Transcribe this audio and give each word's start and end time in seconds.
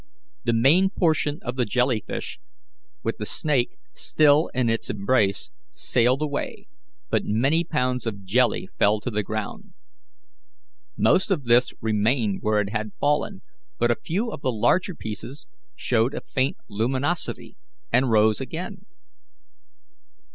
The 0.45 0.53
main 0.53 0.89
portion 0.89 1.37
of 1.43 1.57
the 1.57 1.63
jellyfish, 1.63 2.39
with 3.03 3.17
the 3.19 3.25
snake 3.27 3.77
still 3.93 4.47
in 4.51 4.67
its 4.67 4.89
embrace, 4.89 5.51
sailed 5.69 6.23
away, 6.23 6.65
but 7.11 7.21
many 7.25 7.63
pounds 7.63 8.07
of 8.07 8.23
jelly 8.23 8.67
fell 8.79 8.99
to 8.99 9.11
the 9.11 9.21
ground. 9.21 9.75
Most 10.97 11.29
of 11.29 11.43
this 11.43 11.71
remained 11.81 12.39
where 12.41 12.59
it 12.61 12.71
had 12.71 12.93
fallen, 12.99 13.43
but 13.77 13.91
a 13.91 13.95
few 14.03 14.31
of 14.31 14.41
the 14.41 14.51
larger 14.51 14.95
pieces 14.95 15.45
showed 15.75 16.15
a 16.15 16.21
faint 16.21 16.57
luminosity 16.67 17.55
and 17.91 18.09
rose 18.09 18.41
again. 18.41 18.87